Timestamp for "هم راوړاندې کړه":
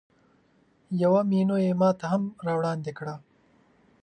2.11-3.15